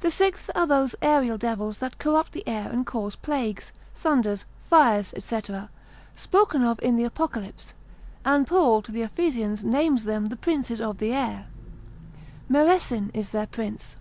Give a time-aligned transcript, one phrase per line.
[0.00, 5.12] The sixth are those aerial devils that corrupt the air and cause plagues, thunders, fires,
[5.22, 5.40] &c.
[6.16, 7.74] spoken of in the Apocalypse,
[8.24, 11.48] and Paul to the Ephesians names them the princes of the air;
[12.48, 13.96] Meresin is their prince.